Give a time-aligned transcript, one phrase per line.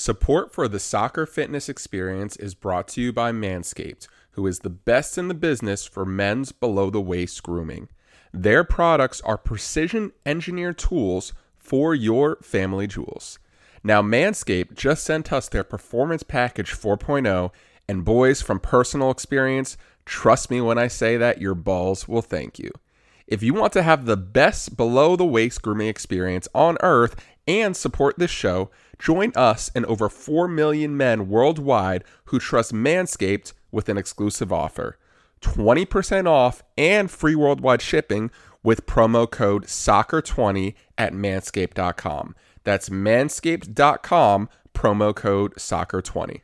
[0.00, 4.70] Support for the soccer fitness experience is brought to you by Manscaped, who is the
[4.70, 7.88] best in the business for men's below the waist grooming.
[8.32, 13.40] Their products are precision engineered tools for your family jewels.
[13.82, 17.50] Now, Manscaped just sent us their Performance Package 4.0,
[17.88, 22.60] and boys, from personal experience, trust me when I say that your balls will thank
[22.60, 22.70] you.
[23.26, 27.16] If you want to have the best below the waist grooming experience on earth
[27.48, 33.52] and support this show, Join us and over 4 million men worldwide who trust Manscaped
[33.70, 34.98] with an exclusive offer
[35.40, 38.30] 20% off and free worldwide shipping
[38.62, 42.34] with promo code SOCCER20 at manscaped.com.
[42.64, 46.40] That's manscaped.com, promo code SOCCER20.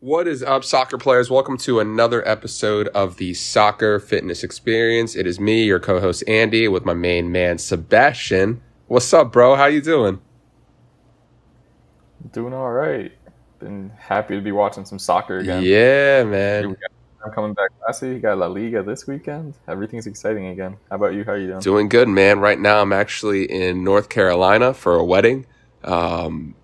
[0.00, 1.30] What is up, soccer players?
[1.30, 5.16] Welcome to another episode of the Soccer Fitness Experience.
[5.16, 8.60] It is me, your co-host Andy, with my main man Sebastian.
[8.86, 9.54] What's up, bro?
[9.54, 10.20] How you doing?
[12.32, 13.12] Doing all right.
[13.58, 15.62] Been happy to be watching some soccer again.
[15.62, 16.76] Yeah, man.
[17.24, 18.22] I'm coming back last week.
[18.22, 19.54] Got La Liga this weekend.
[19.66, 20.76] Everything's exciting again.
[20.90, 21.24] How about you?
[21.24, 21.60] How are you doing?
[21.60, 22.40] Doing good, man.
[22.40, 25.46] Right now, I'm actually in North Carolina for a wedding.
[25.82, 26.54] Um,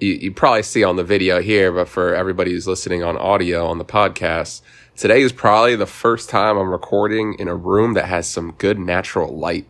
[0.00, 3.66] you, you probably see on the video here, but for everybody who's listening on audio
[3.66, 4.62] on the podcast,
[4.96, 8.78] today is probably the first time I'm recording in a room that has some good
[8.78, 9.66] natural light.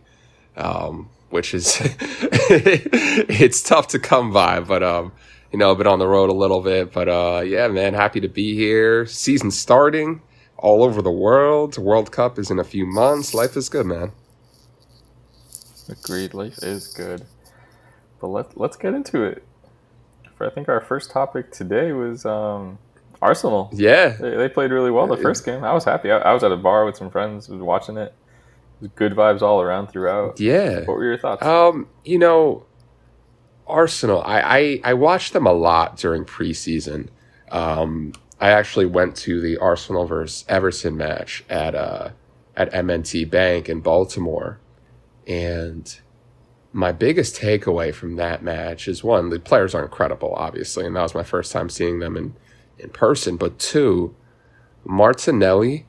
[0.55, 4.59] Um, which is it's tough to come by.
[4.59, 5.11] But um,
[5.51, 6.91] you know, I've been on the road a little bit.
[6.91, 9.05] But uh, yeah, man, happy to be here.
[9.05, 10.21] Season starting
[10.57, 11.77] all over the world.
[11.77, 13.33] World Cup is in a few months.
[13.33, 14.11] Life is good, man.
[15.89, 16.33] Agreed.
[16.33, 17.25] Life is good.
[18.19, 19.43] But let let's get into it.
[20.35, 22.77] For I think our first topic today was um,
[23.21, 23.69] Arsenal.
[23.73, 25.63] Yeah, they, they, played really well the first game.
[25.63, 26.11] I was happy.
[26.11, 28.13] I, I was at a bar with some friends, was watching it
[28.95, 30.39] good vibes all around throughout.
[30.39, 30.79] Yeah.
[30.81, 31.45] What were your thoughts?
[31.45, 32.65] Um, you know,
[33.65, 34.21] Arsenal.
[34.23, 37.09] I I, I watched them a lot during preseason.
[37.51, 42.09] Um, I actually went to the Arsenal versus Everton match at uh
[42.55, 44.59] at M&T Bank in Baltimore,
[45.27, 45.99] and
[46.73, 51.01] my biggest takeaway from that match is one, the players are incredible, obviously, and that
[51.01, 52.35] was my first time seeing them in
[52.77, 53.37] in person.
[53.37, 54.15] But two,
[54.85, 55.87] Martinelli,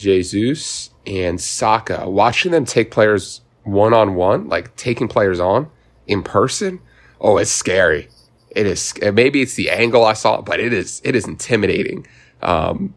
[0.00, 5.70] Jesus, and Saka, watching them take players one on one, like taking players on
[6.06, 6.80] in person,
[7.20, 8.08] oh, it's scary.
[8.50, 12.06] It is maybe it's the angle I saw, but it is it is intimidating.
[12.42, 12.94] Um,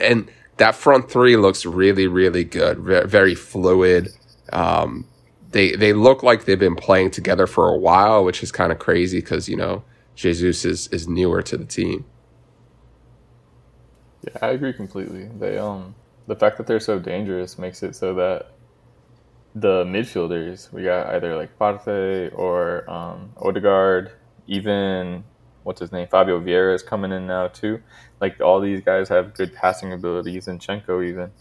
[0.00, 4.08] and that front three looks really really good, very fluid.
[4.52, 5.06] Um,
[5.52, 8.78] they they look like they've been playing together for a while, which is kind of
[8.80, 9.84] crazy because you know
[10.16, 12.04] Jesus is is newer to the team.
[14.26, 15.30] Yeah, I agree completely.
[15.38, 15.94] They um
[16.30, 18.52] the fact that they're so dangerous makes it so that
[19.56, 24.12] the midfielders we got either like Partey or um, Odegaard,
[24.46, 25.24] even
[25.64, 27.82] what's his name Fabio Vieira is coming in now too.
[28.20, 31.32] Like all these guys have good passing abilities, and Chenko even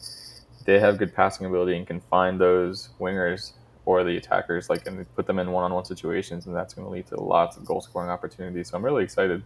[0.65, 3.53] they have good passing ability and can find those wingers
[3.85, 7.05] or the attackers like and put them in one-on-one situations, and that's going to lead
[7.09, 8.69] to lots of goal scoring opportunities.
[8.69, 9.43] So I'm really excited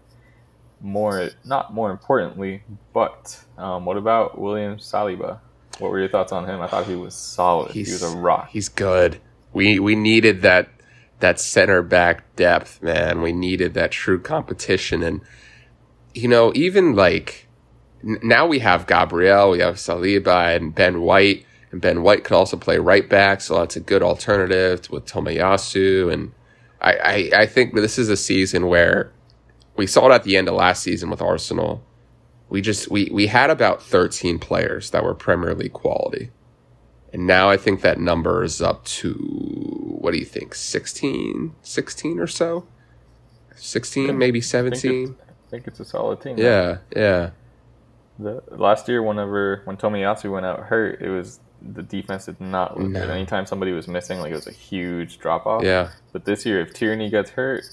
[0.84, 2.64] more not more importantly,
[2.94, 5.40] but um, what about William Saliba?
[5.80, 6.62] What were your thoughts on him?
[6.62, 7.72] I thought he was solid.
[7.72, 8.50] He's, he was a rock.
[8.52, 9.20] He's good.
[9.54, 10.70] We we needed that
[11.20, 13.22] that center back depth, man.
[13.22, 15.22] We needed that true competition, and
[16.14, 17.48] you know, even like
[18.04, 22.36] n- now we have Gabriel, we have Saliba, and Ben White, and Ben White could
[22.36, 26.12] also play right back, so that's a good alternative with Tomiyasu.
[26.12, 26.34] And
[26.82, 29.12] I, I I think this is a season where
[29.76, 31.84] we saw it at the end of last season with Arsenal.
[32.50, 36.32] We just we we had about 13 players that were Premier League quality.
[37.12, 39.14] And now I think that number is up to
[40.00, 40.56] what do you think?
[40.56, 42.66] 16, 16 or so?
[43.56, 44.74] 16, maybe 17.
[44.74, 46.38] I think, I think it's a solid team.
[46.38, 46.80] Yeah, right?
[46.96, 47.30] yeah.
[48.20, 52.78] The last year whenever when Tomiyasu went out hurt, it was the defense did not
[52.78, 53.00] look no.
[53.00, 53.10] good.
[53.10, 55.64] Anytime somebody was missing, like it was a huge drop off.
[55.64, 55.90] Yeah.
[56.12, 57.64] But this year, if Tierney gets hurt,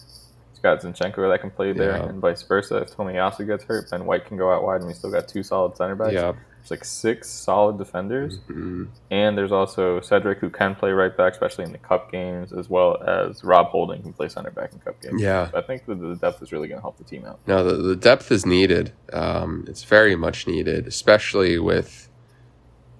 [0.62, 2.08] got Zinchenko that can play there, yeah.
[2.08, 2.78] and vice versa.
[2.78, 5.42] If Tomiyasu gets hurt, Ben White can go out wide, and we still got two
[5.42, 6.12] solid center backs.
[6.12, 6.32] Yeah.
[6.58, 8.84] There's like six solid defenders, mm-hmm.
[9.10, 12.68] and there's also Cedric who can play right back, especially in the cup games, as
[12.68, 15.22] well as Rob Holding who can play center back in cup games.
[15.22, 17.40] Yeah, so I think the, the, depth is really going to help the team out.
[17.46, 18.92] No, the, the depth is needed.
[19.12, 22.10] Um, it's very much needed, especially with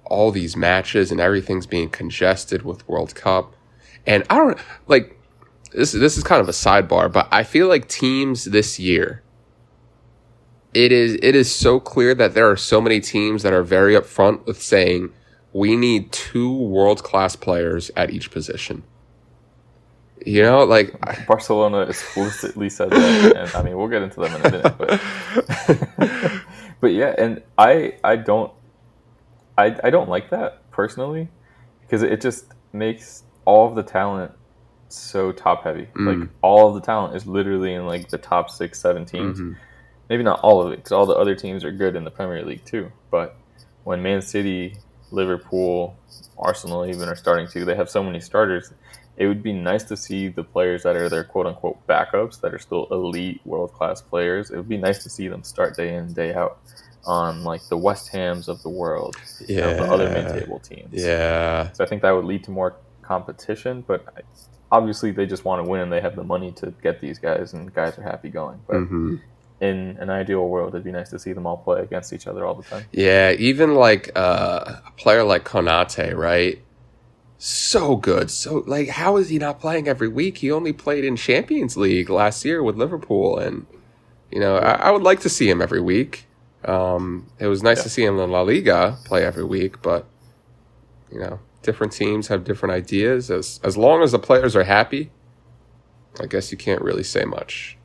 [0.06, 3.54] all these matches and everything's being congested with World Cup.
[4.06, 4.58] And I don't
[4.88, 5.19] like
[5.72, 9.22] this this is kind of a sidebar, but I feel like teams this year
[10.74, 13.94] it is it is so clear that there are so many teams that are very
[13.94, 15.12] upfront with saying
[15.52, 18.84] we need two world class players at each position.
[20.24, 20.94] You know, like
[21.26, 25.00] Barcelona explicitly said that, and I mean we'll get into them in a minute, but
[26.80, 28.52] but yeah, and I I don't
[29.56, 31.28] I I don't like that personally
[31.82, 34.32] because it just makes all of the talent
[34.96, 35.88] so top heavy.
[35.94, 36.20] Mm.
[36.20, 39.38] Like all of the talent is literally in like the top six, seven teams.
[39.40, 39.56] Mhm.
[40.08, 42.44] Maybe not all of it because all the other teams are good in the Premier
[42.44, 42.90] League too.
[43.10, 43.36] But
[43.84, 44.76] when Man City,
[45.12, 45.96] Liverpool,
[46.38, 48.72] Arsenal even are starting to, they have so many starters.
[49.16, 52.54] It would be nice to see the players that are their quote unquote backups that
[52.54, 54.50] are still elite world class players.
[54.50, 56.58] It would be nice to see them start day in day out
[57.04, 59.16] on like the West Hams of the world,
[59.46, 60.88] you know, the other mid table teams.
[60.92, 64.22] yeah, So I think that would lead to more competition, but I-
[64.70, 67.52] obviously they just want to win and they have the money to get these guys,
[67.54, 68.60] and guys are happy going.
[68.66, 69.16] But hmm
[69.60, 72.46] in an ideal world, it'd be nice to see them all play against each other
[72.46, 72.86] all the time.
[72.92, 73.32] yeah.
[73.32, 76.58] Even like uh, a player like Konate, right?
[77.36, 78.30] So good.
[78.30, 80.38] So like, how is he not playing every week?
[80.38, 83.66] He only played in Champions League last year with Liverpool, and
[84.30, 86.26] you know, I, I would like to see him every week.
[86.64, 87.82] Um, it was nice Yeah.
[87.84, 90.06] to see him in La Liga play every week, but
[91.12, 93.30] you know, different teams have different ideas.
[93.30, 95.10] As as long as the players are happy,
[96.20, 97.76] I guess you can't really say much.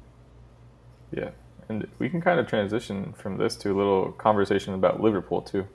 [1.12, 1.32] Yeah,
[1.70, 5.68] and we can kind of transition from this to a little conversation about Liverpool too,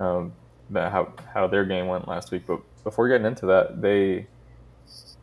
[0.00, 0.32] um,
[0.70, 2.46] about how how their game went last week.
[2.46, 4.26] But before getting into that, they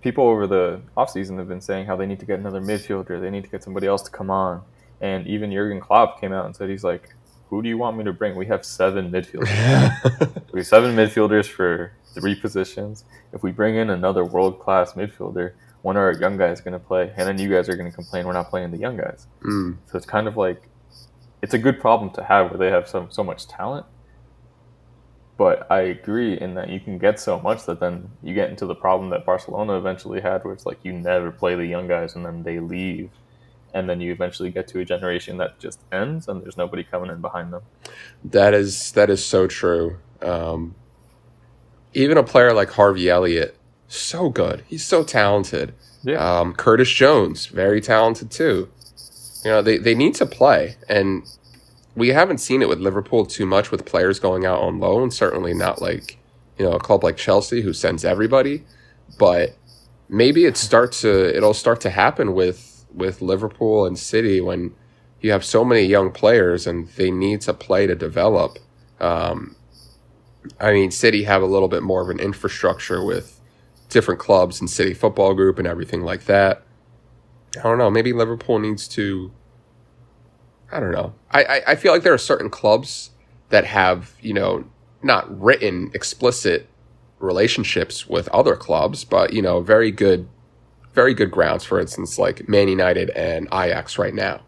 [0.02, 3.20] people over the offseason have been saying how they need to get another midfielder.
[3.20, 4.62] They need to get somebody else to come on.
[5.02, 7.16] And even Jurgen Klopp came out and said he's like,
[7.50, 8.36] "Who do you want me to bring?
[8.36, 10.44] We have seven midfielders.
[10.54, 13.06] we have seven midfielders for three positions.
[13.34, 16.74] If we bring in another world class midfielder, one of our young guys is going
[16.74, 18.98] to play, and then you guys are going to complain we're not playing the young
[18.98, 20.62] guys." Mm, So it's kind of like
[21.42, 23.86] it's a good problem to have where they have so so much talent.
[25.38, 28.66] But I agree in that you can get so much that then you get into
[28.66, 32.16] the problem that Barcelona eventually had, where it's like you never play the young guys
[32.16, 33.10] and then they leave,
[33.74, 37.12] and then you eventually get to a generation that just ends and there's nobody coming
[37.12, 37.62] in behind them.
[38.24, 39.98] That is that is so true.
[40.22, 40.74] Um,
[41.96, 43.58] even a player like Harvey Elliott,
[43.88, 44.64] so good.
[44.68, 45.74] He's so talented.
[46.04, 48.70] Yeah, Um, Curtis Jones, very talented too.
[49.44, 51.24] You know, they, they need to play, and
[51.96, 55.10] we haven't seen it with Liverpool too much with players going out on loan.
[55.10, 56.18] Certainly not like
[56.60, 58.64] you know a club like Chelsea who sends everybody,
[59.18, 59.56] but
[60.10, 64.74] maybe it starts to it'll start to happen with with Liverpool and City when
[65.22, 68.60] you have so many young players and they need to play to develop.
[69.00, 69.56] Um,
[70.60, 73.40] I mean, City have a little bit more of an infrastructure with
[73.90, 76.64] different clubs and City Football Group and everything like that.
[77.58, 77.90] I don't know.
[77.90, 79.32] Maybe Liverpool needs to.
[80.72, 81.14] I don't know.
[81.32, 83.12] I, I, I feel like there are certain clubs
[83.50, 84.66] that have, you know,
[85.04, 86.68] not written explicit
[87.20, 90.28] relationships with other clubs, but, you know, very good,
[90.94, 91.64] very good grounds.
[91.64, 94.42] For instance, like Man United and Ajax right now,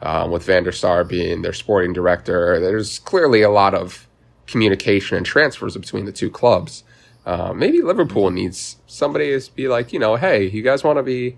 [0.00, 2.58] um, with Van der Sar being their sporting director.
[2.58, 4.07] There's clearly a lot of
[4.48, 6.82] communication and transfers between the two clubs.
[7.24, 11.02] Uh, maybe Liverpool needs somebody to be like, you know, hey, you guys want to
[11.02, 11.36] be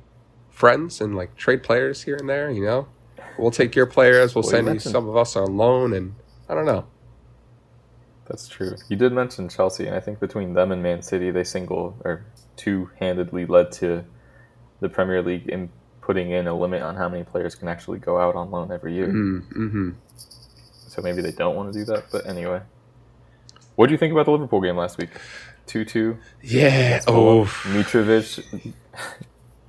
[0.49, 2.87] friends and like trade players here and there, you know?
[3.39, 6.15] We'll take your players, we'll send you some of us on loan, and
[6.49, 6.87] I don't know.
[8.27, 8.77] that's true.
[8.89, 12.25] You did mention Chelsea, and I think between them and Man City, they single or
[12.57, 14.05] two handedly led to
[14.81, 15.71] the Premier League in
[16.03, 18.95] putting in a limit on how many players can actually go out on loan every
[18.95, 19.09] year.
[19.09, 19.91] Mm-hmm.
[20.89, 22.05] So maybe they don't want to do that.
[22.13, 22.61] But anyway,
[23.81, 25.09] what do you think about the Liverpool game last week?
[25.65, 26.19] Two-two.
[26.43, 27.01] Yeah.
[27.07, 28.75] Oh, Mitrovic,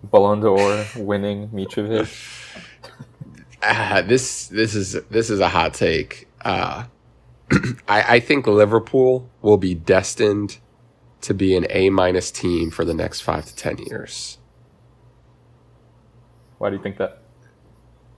[0.03, 2.11] Ballon d'Or winning Mitrovic.
[3.63, 6.27] ah, this this is this is a hot take.
[6.41, 6.83] Uh,
[7.87, 10.57] I, I think Liverpool will be destined
[11.21, 14.39] to be an A minus team for the next five to ten years.
[16.57, 17.20] Why do you think that?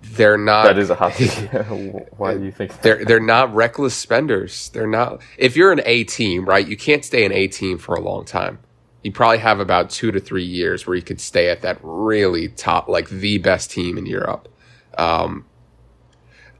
[0.04, 0.64] They're not.
[0.64, 1.32] That is a hot take.
[2.18, 2.82] Why do you think?
[2.82, 4.70] They're they're not reckless spenders.
[4.70, 5.22] They're not.
[5.38, 8.26] If you're an A team, right, you can't stay an A team for a long
[8.26, 8.60] time.
[9.04, 12.50] You probably have about two to three years where you could stay at that really
[12.50, 14.50] top, like the best team in Europe.
[14.98, 15.46] Um,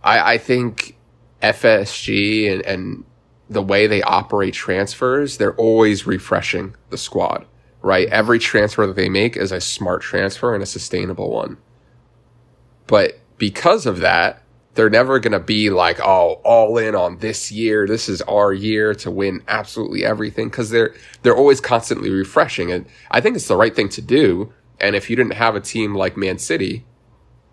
[0.04, 0.98] I I think
[1.42, 3.04] FSG and, and
[3.50, 7.46] the way they operate transfers, they're always refreshing the squad.
[7.82, 11.58] Right, every transfer that they make is a smart transfer and a sustainable one.
[12.88, 14.44] But because of that,
[14.76, 17.86] they're never going to be like, oh, all in on this year.
[17.86, 22.86] This is our year to win absolutely everything because they're they're always constantly refreshing, and
[23.12, 24.52] I think it's the right thing to do.
[24.80, 26.86] And if you didn't have a team like Man City,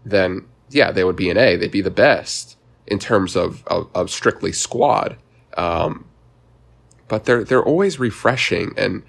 [0.04, 1.56] then yeah, they would be an A.
[1.56, 2.56] They'd be the best
[2.86, 5.16] in terms of of, of strictly squad.
[5.56, 6.06] Um,
[7.08, 9.02] but they're they're always refreshing, and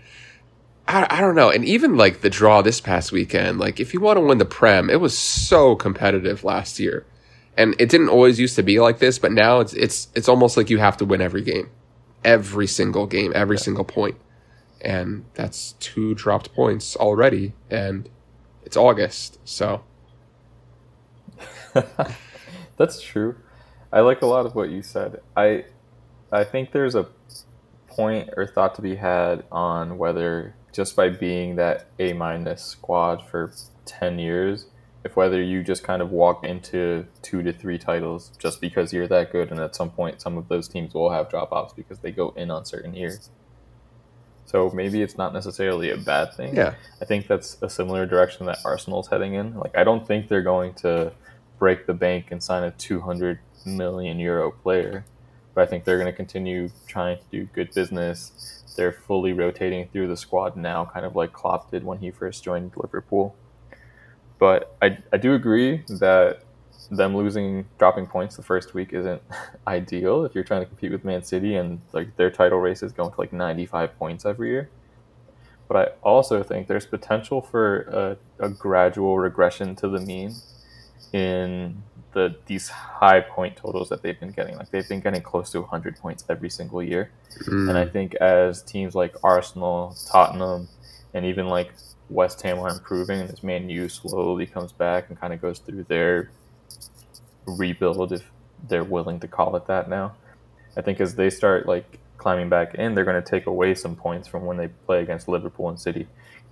[0.88, 1.50] I, I don't know.
[1.50, 4.46] And even like the draw this past weekend, like if you want to win the
[4.46, 7.06] Prem, it was so competitive last year.
[7.58, 10.58] And it didn't always used to be like this, but now it's it's it's almost
[10.58, 11.70] like you have to win every game.
[12.24, 13.64] Every single game, every yeah.
[13.64, 14.16] single point.
[14.80, 18.10] And that's two dropped points already and
[18.64, 19.84] it's August, so
[22.78, 23.36] That's true.
[23.92, 25.22] I like a lot of what you said.
[25.36, 25.66] I
[26.32, 27.08] I think there's a
[27.88, 33.28] point or thought to be had on whether just by being that A minus squad
[33.28, 33.52] for
[33.86, 34.68] ten years,
[35.04, 39.08] if whether you just kind of walk into two to three titles just because you're
[39.08, 42.00] that good, and at some point some of those teams will have drop offs because
[42.00, 43.30] they go in on certain years.
[44.46, 46.56] So maybe it's not necessarily a bad thing.
[46.56, 46.76] Yeah.
[47.02, 49.56] I think that's a similar direction that Arsenal's heading in.
[49.56, 51.14] Like I don't think they're going to
[51.58, 55.06] break the bank and sign a 200 million euro player,
[55.54, 58.64] but I think they're going to continue trying to do good business.
[58.76, 62.44] They're fully rotating through the squad now, kind of like Klopp did when he first
[62.44, 63.36] joined Liverpool.
[64.40, 66.44] But I, I do agree that
[66.90, 69.22] them losing dropping points the first week isn't
[69.68, 72.92] ideal if you're trying to compete with Man City and like their title race is
[72.92, 74.70] going to like 95 points every year.
[75.68, 80.36] But I also think there's potential for a, a gradual regression to the mean
[81.14, 84.58] in the these high point totals that they've been getting.
[84.58, 87.12] Like they've been getting close to 100 points every single year.
[87.46, 87.70] Mm.
[87.70, 90.68] And I think as teams like Arsenal, Tottenham,
[91.14, 91.74] and even like
[92.10, 95.60] West Ham are improving, and as Man U slowly comes back and kind of goes
[95.60, 96.30] through their
[97.46, 98.24] rebuild if
[98.68, 100.14] they're willing to call it that now.
[100.78, 103.96] I think as they start like climbing back in, they're going to take away some
[103.96, 106.08] points from when they play against Liverpool and City.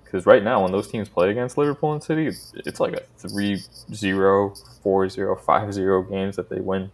[0.09, 2.25] Because right now, when those teams play against Liverpool and City,
[2.55, 3.61] it's like a 3
[3.93, 6.89] 0, 4 0, 5 0 games that they win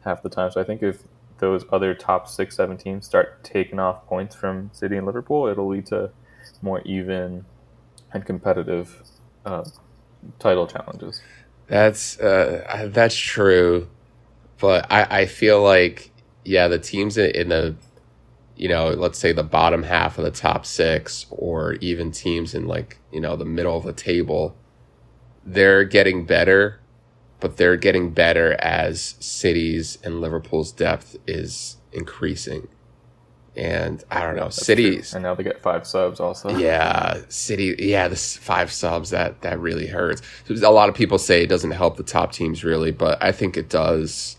[0.00, 0.50] half the time.
[0.50, 1.04] So I think if
[1.38, 5.68] those other top six, seven teams start taking off points from City and Liverpool, it'll
[5.68, 6.10] lead to
[6.60, 7.44] more even
[8.12, 9.00] and competitive
[9.46, 9.64] uh,
[10.40, 11.22] title challenges.
[11.68, 13.88] That's uh, that's true,
[14.58, 16.10] but I, I feel like
[16.44, 17.76] yeah, the teams in the
[18.60, 22.66] you know let's say the bottom half of the top six, or even teams in
[22.66, 24.56] like you know the middle of the table,
[25.44, 26.80] they're getting better,
[27.40, 32.68] but they're getting better as City's and Liverpool's depth is increasing
[33.56, 35.10] and I don't know That's cities.
[35.10, 35.16] True.
[35.16, 36.56] And now they get five subs also.
[36.58, 37.74] Yeah, city.
[37.78, 40.22] Yeah, this five subs that that really hurts.
[40.48, 43.56] A lot of people say it doesn't help the top teams really, but I think
[43.56, 44.36] it does.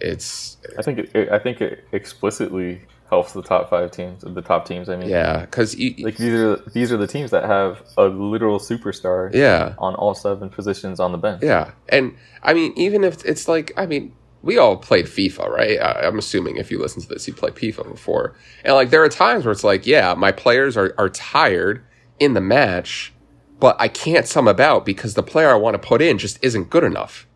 [0.00, 0.56] It's.
[0.78, 1.30] I think it.
[1.30, 2.82] I think it explicitly
[3.14, 4.24] helps the top five teams.
[4.24, 4.88] Of the top teams.
[4.88, 5.08] I mean.
[5.08, 9.32] Yeah, because like these are these are the teams that have a literal superstar.
[9.32, 9.74] Yeah.
[9.78, 11.42] On all seven positions on the bench.
[11.42, 15.78] Yeah, and I mean, even if it's like, I mean we all played FIFA, right?
[15.80, 18.34] I'm assuming if you listen to this, you played FIFA before.
[18.62, 21.82] And like there are times where it's like, yeah, my players are, are tired
[22.18, 23.14] in the match,
[23.58, 26.68] but I can't sum about because the player I want to put in just isn't
[26.68, 27.26] good enough.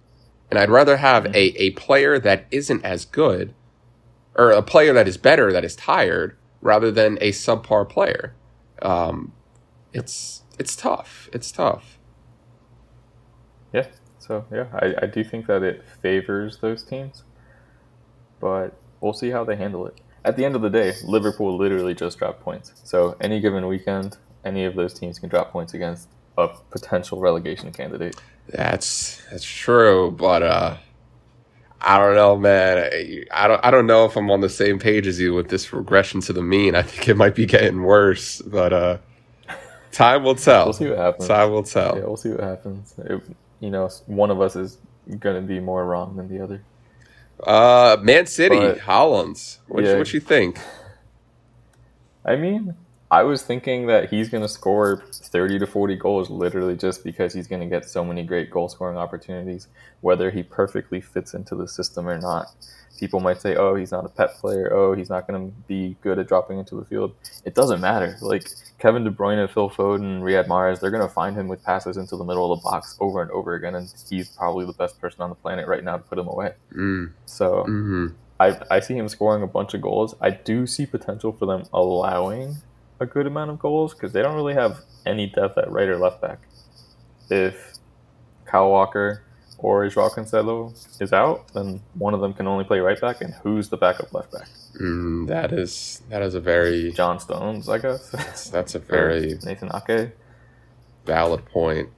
[0.50, 1.34] And I'd rather have mm-hmm.
[1.34, 3.54] a, a player that isn't as good
[4.38, 8.34] or a player that is better that is tired rather than a subpar player.
[8.80, 9.32] Um,
[9.92, 11.28] it's it's tough.
[11.32, 11.98] It's tough.
[13.72, 17.24] Yeah, so yeah, I, I do think that it favors those teams,
[18.40, 20.00] but we'll see how they handle it.
[20.24, 22.72] At the end of the day, Liverpool literally just dropped points.
[22.84, 27.72] So any given weekend, any of those teams can drop points against a potential relegation
[27.72, 28.16] candidate.
[28.48, 30.76] That's that's true, but uh,
[31.80, 32.90] I don't know, man.
[33.30, 35.72] I don't I don't know if I'm on the same page as you with this
[35.72, 36.74] regression to the mean.
[36.74, 38.98] I think it might be getting worse, but uh,
[39.92, 40.66] time will tell.
[40.66, 41.28] We'll see what happens.
[41.28, 41.96] Time will tell.
[41.96, 42.94] Yeah, we'll see what happens.
[42.98, 43.22] It,
[43.60, 44.78] you know, one of us is
[45.18, 46.62] going to be more wrong than the other.
[47.42, 49.58] Uh, Man City, but, Haaland.
[49.68, 49.98] What yeah.
[49.98, 50.58] what you think?
[52.24, 52.74] I mean,
[53.10, 57.32] I was thinking that he's going to score 30 to 40 goals literally just because
[57.32, 59.68] he's going to get so many great goal scoring opportunities,
[60.02, 62.54] whether he perfectly fits into the system or not
[62.98, 64.72] people might say, "Oh, he's not a pet player.
[64.72, 68.16] Oh, he's not going to be good at dropping into the field." It doesn't matter.
[68.20, 68.48] Like
[68.78, 72.16] Kevin De Bruyne, Phil Foden, Riyad Mahrez, they're going to find him with passes into
[72.16, 75.22] the middle of the box over and over again, and he's probably the best person
[75.22, 76.54] on the planet right now to put him away.
[76.74, 77.12] Mm.
[77.26, 78.08] So mm-hmm.
[78.40, 80.14] I I see him scoring a bunch of goals.
[80.20, 82.56] I do see potential for them allowing
[83.00, 85.98] a good amount of goals because they don't really have any depth at right or
[85.98, 86.40] left back.
[87.30, 87.74] If
[88.46, 89.22] Kyle Walker
[89.58, 93.34] or Joao Cancelo is out, then one of them can only play right back, and
[93.42, 94.48] who's the backup left back?
[94.80, 98.10] Mm, that is that is a very John Stones, I guess.
[98.10, 100.12] That's, that's a very Nathan Ake.
[101.04, 101.88] Valid point.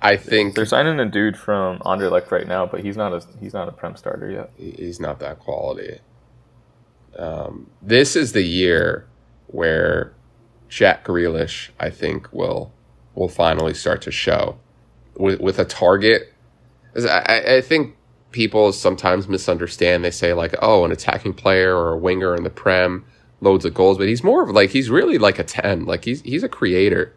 [0.00, 3.52] I think they're signing a dude from Anderlecht right now, but he's not a he's
[3.52, 4.50] not a prem starter yet.
[4.56, 5.98] He's not that quality.
[7.16, 9.06] Um, this is the year
[9.52, 10.12] where
[10.68, 12.72] Jack Grealish, I think will
[13.14, 14.58] will finally start to show
[15.16, 16.32] with with a target.
[16.96, 17.96] I, I think
[18.32, 20.04] people sometimes misunderstand.
[20.04, 23.04] They say like, oh, an attacking player or a winger in the prem
[23.40, 25.84] loads of goals, but he's more of like he's really like a ten.
[25.84, 27.14] Like he's he's a creator.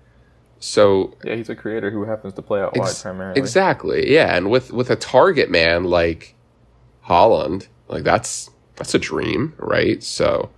[0.60, 3.39] So yeah, he's a creator who happens to play out ex- wide primarily.
[3.39, 4.13] Exactly.
[4.13, 6.36] Yeah, and with with a target man like
[7.08, 10.04] Haaland, like that's that's a dream, right?
[10.04, 10.50] So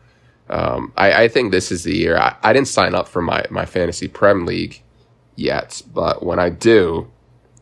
[0.50, 2.18] um, I, I think this is the year.
[2.18, 4.82] I, I didn't sign up for my my fantasy prem league
[5.36, 7.12] yet, but when I do,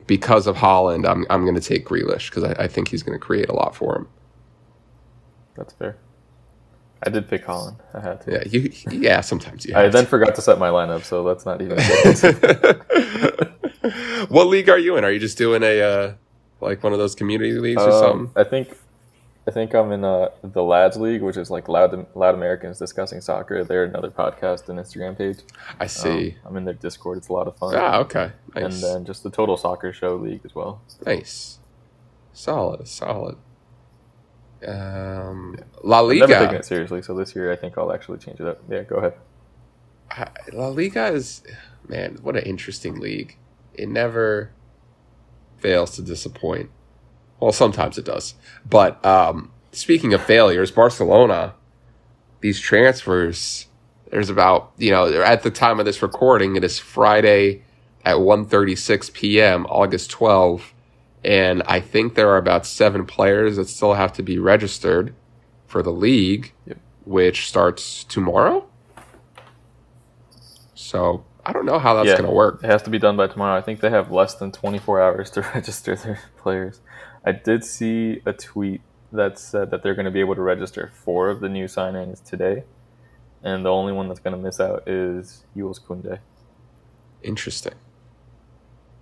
[0.08, 3.18] because of Haaland, I'm I'm going to take Grealish because I, I think he's going
[3.18, 4.08] to create a lot for him.
[5.56, 5.98] That's fair.
[7.04, 7.77] I did pick Haaland.
[7.94, 8.32] I had to.
[8.32, 8.72] Yeah, you.
[8.89, 9.75] Yeah, sometimes you.
[9.75, 10.10] I then to.
[10.10, 11.77] forgot to set my lineup, so that's not even.
[14.30, 15.04] what league are you in?
[15.04, 16.13] Are you just doing a uh,
[16.62, 18.32] like one of those community leagues or um, something?
[18.36, 18.77] I think,
[19.47, 23.21] I think I'm in uh, the Lads League, which is like loud loud Americans discussing
[23.21, 23.63] soccer.
[23.63, 25.39] They're another podcast and Instagram page.
[25.79, 26.31] I see.
[26.31, 27.19] Um, I'm in their Discord.
[27.19, 27.75] It's a lot of fun.
[27.75, 28.31] Ah, okay.
[28.55, 28.63] Nice.
[28.63, 30.81] And then just the Total Soccer Show League as well.
[31.05, 31.59] Nice.
[32.33, 33.37] Solid, solid.
[34.67, 36.23] Um, La Liga.
[36.23, 38.61] I've never taken it seriously, so this year I think I'll actually change it up.
[38.67, 39.13] Yeah, go ahead.
[40.53, 41.43] La Liga is,
[41.87, 43.37] man, what an interesting league.
[43.75, 44.51] It never
[45.59, 46.71] fails to disappoint.
[47.39, 48.36] Well, sometimes it does.
[48.68, 51.54] But um, speaking of failures, Barcelona,
[52.42, 53.68] these transfers,
[54.10, 57.63] there's about, you know, at the time of this recording, it is Friday
[58.06, 60.72] at 1.36 p.m., August 12th
[61.25, 65.15] and I think there are about seven players that still have to be registered
[65.65, 66.77] for the league, yep.
[67.04, 68.68] which starts tomorrow.
[70.75, 72.63] So I don't know how that's yeah, going to work.
[72.63, 73.58] It has to be done by tomorrow.
[73.58, 76.82] I think they have less than 24 hours to register their players.
[77.25, 80.91] I did see a tweet that said that they're going to be able to register
[80.94, 82.63] four of the new signings today,
[83.44, 86.20] and the only one that's going to miss out is Jules Kounde.
[87.24, 87.74] Interesting.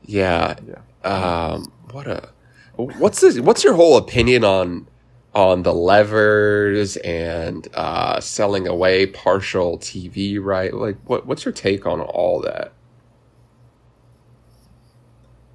[0.05, 0.55] Yeah.
[0.67, 1.09] Yeah.
[1.09, 2.29] Um, what a
[2.75, 3.39] what's this?
[3.39, 4.87] What's your whole opinion on
[5.33, 10.73] on the levers and uh, selling away partial TV right?
[10.73, 12.73] Like, what what's your take on all that?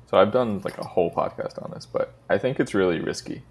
[0.08, 3.42] So I've done like a whole podcast on this, but I think it's really risky.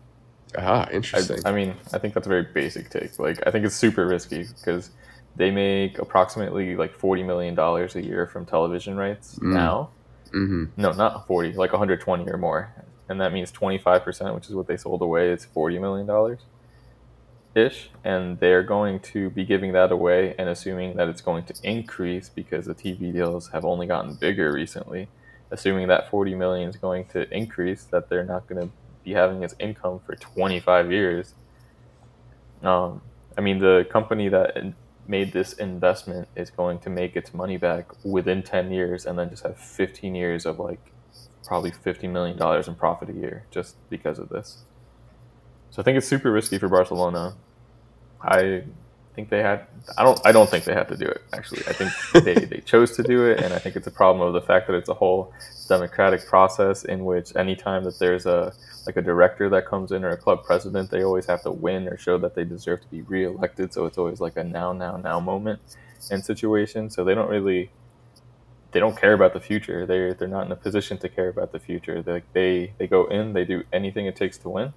[0.58, 1.40] Ah, interesting.
[1.46, 3.20] I, I mean, I think that's a very basic take.
[3.20, 4.92] Like, I think it's super risky because
[5.36, 9.54] they make approximately like forty million dollars a year from television rights mm.
[9.54, 9.90] now
[10.32, 10.82] Mm-hmm.
[10.82, 12.74] No, not 40, like 120 or more.
[13.10, 16.38] And that means 25%, which is what they sold away, is $40 million
[17.56, 17.90] ish.
[18.04, 22.30] And they're going to be giving that away and assuming that it's going to increase
[22.30, 25.08] because the TV deals have only gotten bigger recently.
[25.52, 29.44] Assuming that 40 million is going to increase, that they're not going to be having
[29.44, 31.34] its income for 25 years.
[32.62, 33.02] Um,
[33.38, 34.74] I mean, the company that
[35.08, 39.30] made this investment is going to make its money back within 10 years and then
[39.30, 40.80] just have 15 years of like
[41.46, 44.66] probably $50 million in profit a year just because of this.
[45.70, 47.36] So I think it's super risky for Barcelona.
[48.22, 48.64] I
[49.18, 49.66] think they had
[49.98, 51.64] I don't I don't think they had to do it actually.
[51.68, 51.92] I think
[52.24, 54.68] they, they chose to do it and I think it's a problem of the fact
[54.68, 55.34] that it's a whole
[55.68, 58.54] democratic process in which anytime that there's a
[58.86, 61.88] like a director that comes in or a club president, they always have to win
[61.88, 63.74] or show that they deserve to be reelected.
[63.74, 65.60] So it's always like a now, now, now moment
[66.12, 66.90] and situation.
[66.92, 67.72] So they don't really,
[68.72, 69.88] they don't care about the future.
[69.88, 72.04] They're they're not in a position to care about the future.
[72.04, 74.74] They they they go in, they do anything it takes to win.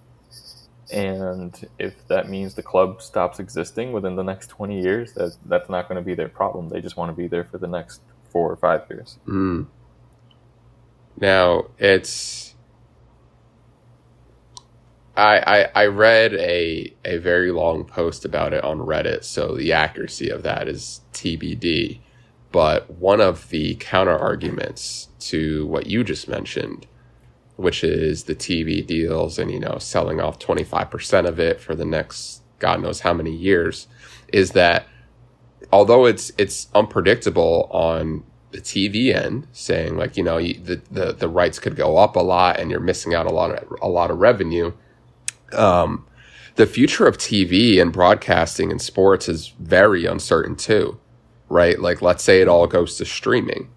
[0.92, 5.68] And if that means the club stops existing within the next 20 years, that that's
[5.68, 6.68] not going to be their problem.
[6.68, 8.00] They just want to be there for the next
[8.30, 9.18] four or five years.
[9.26, 9.66] Mm.
[11.18, 12.54] Now it's
[15.16, 19.72] I, I, I read a a very long post about it on Reddit, so the
[19.72, 22.00] accuracy of that is TBD.
[22.52, 26.86] But one of the counter arguments to what you just mentioned,
[27.60, 31.60] which is the TV deals and you know selling off twenty five percent of it
[31.60, 33.86] for the next God knows how many years,
[34.32, 34.86] is that
[35.72, 41.28] although it's it's unpredictable on the TV end, saying like you know the, the the
[41.28, 44.10] rights could go up a lot and you're missing out a lot of a lot
[44.10, 44.72] of revenue
[45.52, 46.06] um,
[46.56, 50.98] the future of TV and broadcasting and sports is very uncertain too,
[51.48, 51.78] right?
[51.78, 53.70] Like, let's say it all goes to streaming.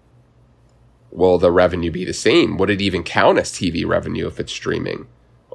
[1.14, 2.58] Will the revenue be the same?
[2.58, 5.06] Would it even count as TV revenue if it's streaming?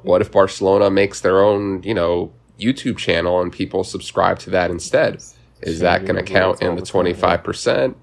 [0.02, 4.70] What if Barcelona makes their own, you know, YouTube channel and people subscribe to that
[4.70, 5.22] instead?
[5.60, 7.94] Is that going to count in the 25%?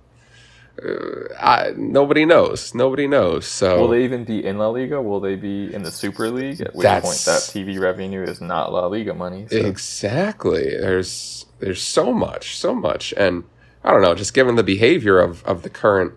[0.84, 2.76] uh, I, nobody knows.
[2.76, 3.46] Nobody knows.
[3.48, 5.02] So will they even be in La Liga?
[5.02, 6.62] Will they be in the Super League?
[6.62, 9.48] At which point that TV revenue is not La Liga money.
[9.50, 9.58] So.
[9.58, 10.70] Exactly.
[10.70, 13.44] There's there's so much, so much, and
[13.84, 16.14] I don't know, just given the behavior of, of the current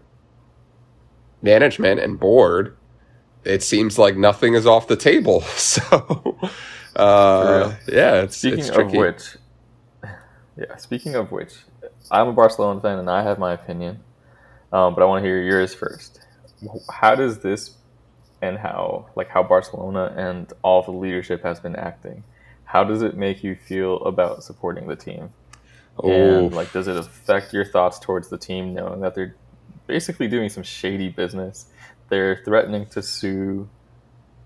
[1.42, 2.76] management and board,
[3.44, 5.44] it seems like nothing is off the table.
[5.56, 6.38] So,
[6.96, 9.36] uh, yeah, it's, speaking it's of which,
[10.56, 11.54] yeah, speaking of which,
[12.10, 14.00] I'm a Barcelona fan and I have my opinion,
[14.72, 16.20] um, but I want to hear yours first.
[16.90, 17.76] How does this
[18.42, 22.24] and how like how Barcelona and all the leadership has been acting?
[22.64, 25.32] How does it make you feel about supporting the team?
[26.02, 29.34] And like, does it affect your thoughts towards the team knowing that they're
[29.90, 31.66] basically doing some shady business?
[32.10, 33.68] They're threatening to sue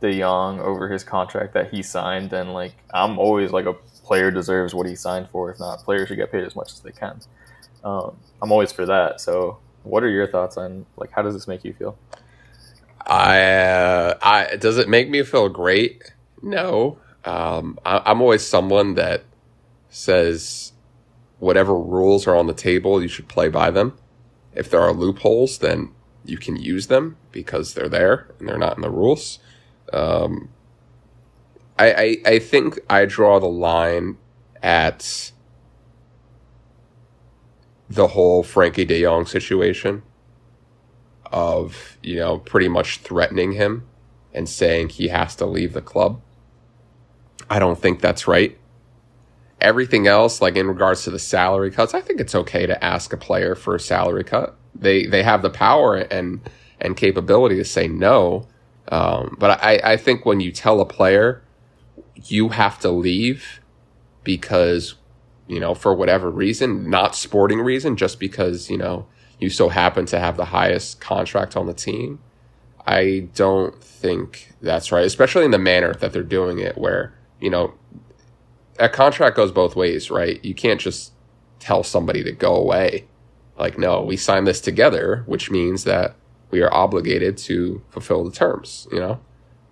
[0.01, 4.31] De Jong over his contract that he signed, and like, I'm always like a player
[4.31, 5.51] deserves what he signed for.
[5.51, 7.21] If not, players should get paid as much as they can.
[7.85, 9.21] Um, I'm always for that.
[9.21, 11.99] So, what are your thoughts on like how does this make you feel?
[13.07, 16.15] I, uh, I does it make me feel great?
[16.43, 16.99] No.
[17.27, 19.25] Um, I, I'm always someone that
[19.91, 20.73] says
[21.39, 23.99] whatever rules are on the table, you should play by them.
[24.55, 25.93] If there are loopholes, then
[26.25, 29.39] you can use them because they're there and they're not in the rules.
[29.93, 30.49] Um,
[31.79, 34.17] I, I, I think I draw the line
[34.63, 35.33] at
[37.91, 40.03] the whole Frenkie De Jong situation
[41.31, 43.87] of, you know, pretty much threatening him
[44.33, 46.21] and saying he has to leave the club.
[47.51, 48.57] I don't think that's right.
[49.65, 53.13] Everything else, like in regards to the salary cuts, I think it's okay to ask
[53.13, 54.57] a player for a salary cut.
[54.75, 56.41] They they have the power and
[56.81, 58.47] and capability to say no.
[58.89, 61.43] Um, but I, I think when you tell a player
[62.27, 63.61] you have to leave
[64.23, 64.95] because
[65.47, 69.07] you know for whatever reason, not sporting reason, just because you know
[69.39, 72.21] you so happen to have the highest contract on the team.
[72.87, 77.51] I don't think that's right, especially in the manner that they're doing it, where you
[77.51, 77.75] know
[78.79, 80.45] a contract goes both ways, right?
[80.45, 81.13] You can't just
[81.61, 83.07] tell somebody to go away.
[83.59, 86.17] Like, no, we signed this together, which means that
[86.51, 89.21] we are obligated to fulfill the terms, you know?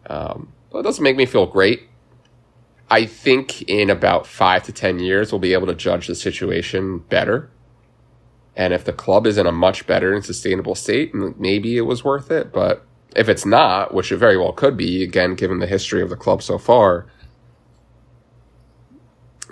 [0.07, 1.89] Um, well, it doesn't make me feel great.
[2.91, 6.99] I think in about five to 10 years, we'll be able to judge the situation
[6.99, 7.51] better.
[8.55, 12.05] And if the club is in a much better and sustainable state, maybe it was
[12.05, 12.53] worth it.
[12.53, 12.85] But
[13.17, 16.17] if it's not, which it very well could be, again, given the history of the
[16.17, 17.07] club so far,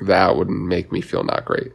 [0.01, 1.73] that would make me feel not great.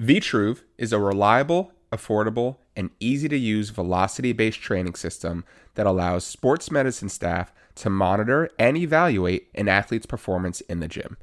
[0.00, 5.44] Vitruve is a reliable, affordable, and easy to use velocity based training system
[5.74, 11.16] that allows sports medicine staff to monitor and evaluate an athlete's performance in the gym.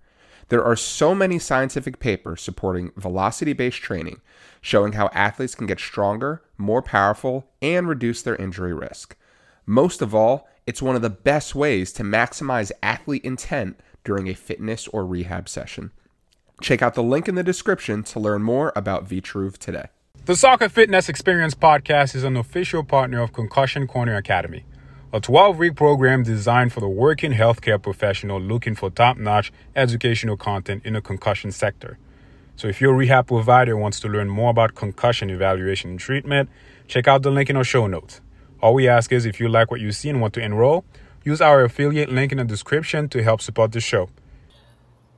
[0.50, 4.22] There are so many scientific papers supporting velocity based training,
[4.62, 9.16] showing how athletes can get stronger, more powerful, and reduce their injury risk.
[9.66, 14.34] Most of all, it's one of the best ways to maximize athlete intent during a
[14.34, 15.92] fitness or rehab session.
[16.62, 19.88] Check out the link in the description to learn more about Vitruve today.
[20.24, 24.64] The Soccer Fitness Experience podcast is an official partner of Concussion Corner Academy,
[25.12, 30.38] a 12 week program designed for the working healthcare professional looking for top notch educational
[30.38, 31.98] content in the concussion sector.
[32.56, 36.50] So, if your rehab provider wants to learn more about concussion evaluation and treatment,
[36.88, 38.22] check out the link in our show notes.
[38.62, 40.86] All we ask is if you like what you see and want to enroll,
[41.26, 44.10] use our affiliate link in the description to help support the show.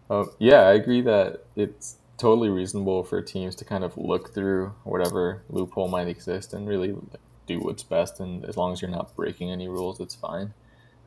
[0.09, 4.73] Uh, yeah, I agree that it's totally reasonable for teams to kind of look through
[4.83, 6.95] whatever loophole might exist and really
[7.45, 8.19] do what's best.
[8.19, 10.53] And as long as you're not breaking any rules, it's fine.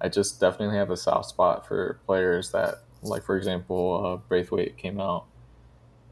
[0.00, 4.76] I just definitely have a soft spot for players that, like for example, uh, Braithwaite
[4.76, 5.26] came out,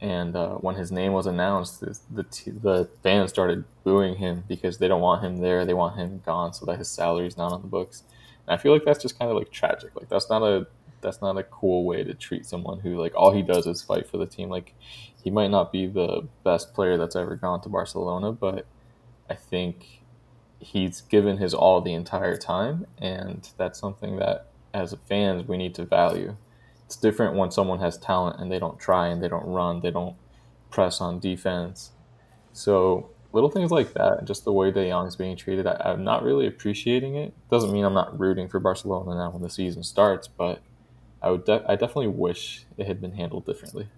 [0.01, 4.44] and uh, when his name was announced, the the, t- the fans started booing him
[4.46, 5.64] because they don't want him there.
[5.64, 8.03] They want him gone so that his salary is not on the books.
[8.49, 9.95] And I feel like that's just kind of like tragic.
[9.95, 10.67] Like that's not a
[11.01, 14.09] that's not a cool way to treat someone who like all he does is fight
[14.09, 14.49] for the team.
[14.49, 14.75] Like
[15.23, 18.67] he might not be the best player that's ever gone to Barcelona, but
[19.29, 20.03] I think
[20.61, 25.75] he's given his all the entire time, and that's something that as fans we need
[25.75, 26.37] to value.
[26.87, 29.91] It's different when someone has talent and they don't try and they don't run, they
[29.91, 30.17] don't
[30.71, 31.93] press on defense.
[32.55, 36.23] So little things like that, just the way De Jong's being treated, I, am not
[36.23, 37.35] really appreciating it.
[37.51, 40.61] Doesn't mean I'm not rooting for Barcelona now when the season starts, but
[41.23, 43.88] I would, de- I definitely wish it had been handled differently.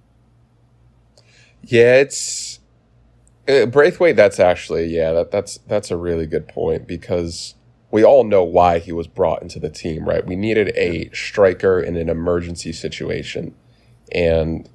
[1.62, 2.58] Yeah, it's
[3.46, 4.16] uh, Braithwaite.
[4.16, 7.54] That's actually yeah, that that's that's a really good point because
[7.90, 10.26] we all know why he was brought into the team, right?
[10.26, 13.54] We needed a striker in an emergency situation,
[14.10, 14.70] and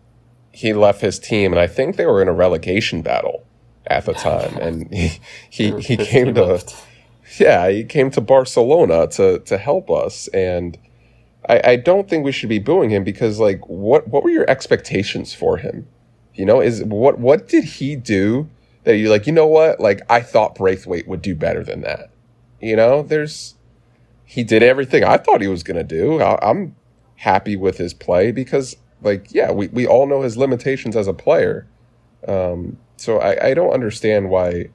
[0.51, 3.43] he left his team, and I think they were in a relegation battle
[3.87, 5.19] at the time, and he
[5.49, 6.63] he, he came to
[7.39, 10.77] yeah he came to Barcelona to to help us, and
[11.47, 14.49] I, I don't think we should be booing him because like what what were your
[14.49, 15.87] expectations for him?
[16.33, 18.49] You know, is what what did he do
[18.83, 19.79] that you're like, you know what?
[19.79, 22.11] Like I thought Braithwaite would do better than that.
[22.61, 23.55] You know, there's
[24.25, 26.21] he did everything I thought he was gonna do.
[26.21, 26.75] I, I'm
[27.17, 31.13] happy with his play because, like, yeah, we we all know his limitations as a
[31.13, 31.67] player.
[32.27, 34.69] Um, so I, I don't understand why,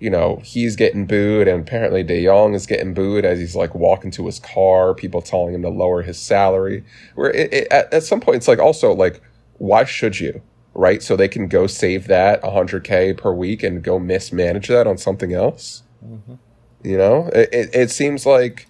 [0.00, 3.74] you know, he's getting booed and apparently De Jong is getting booed as he's like
[3.74, 4.94] walking to his car.
[4.94, 6.84] People telling him to lower his salary.
[7.14, 9.20] Where it, it, at, at some point it's like also like,
[9.58, 10.42] why should you?
[10.76, 14.98] Right, so they can go save that 100k per week and go mismanage that on
[14.98, 15.84] something else.
[16.04, 16.34] Mm-hmm.
[16.82, 18.66] You know, it, it, it seems like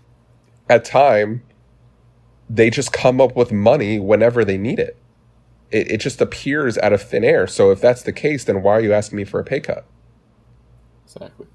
[0.69, 1.43] at time
[2.49, 4.99] they just come up with money whenever they need it.
[5.75, 5.91] It.
[5.91, 7.47] It just appears out of thin air.
[7.47, 9.85] So if that's the case, then why are you asking me for a pay cut?
[11.05, 11.47] Exactly.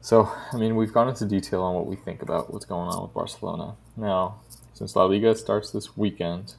[0.00, 3.02] So, I mean, we've gone into detail on what we think about what's going on
[3.02, 3.76] with Barcelona.
[3.94, 4.40] Now,
[4.72, 6.54] since La Liga starts this weekend,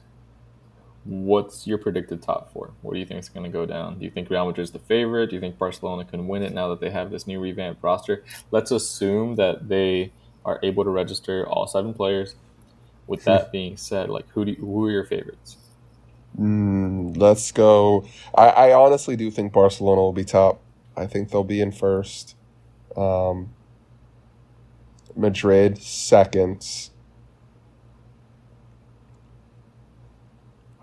[1.04, 2.70] what's your predicted top four?
[2.82, 3.98] What do you think is going to go down?
[3.98, 5.30] Do you think Real Madrid is the favorite?
[5.30, 8.22] Do you think Barcelona can win it now that they have this new revamped roster?
[8.52, 10.12] Let's assume that they
[10.44, 12.36] are able to register all seven players.
[13.10, 15.58] With that being said, like who do you, who are your favorites?
[16.38, 18.06] Mm, let's go.
[18.34, 20.60] I, I honestly do think Barcelona will be top.
[20.96, 22.36] I think they'll be in first.
[22.96, 23.50] Um,
[25.16, 26.90] Madrid second.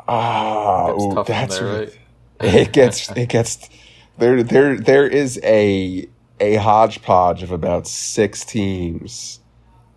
[0.07, 1.99] Ah, ooh, that's there, re- right?
[2.41, 3.69] it gets it gets
[4.17, 6.07] there there there is a
[6.39, 9.39] a hodgepodge of about six teams.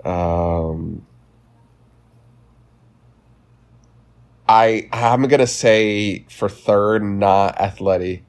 [0.05, 1.07] Um,
[4.51, 8.23] I I'm gonna say for third, not Atleti.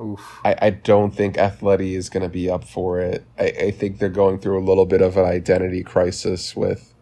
[0.00, 0.40] Oof.
[0.44, 3.24] I, I don't think Atleti is gonna be up for it.
[3.38, 6.94] I, I think they're going through a little bit of an identity crisis with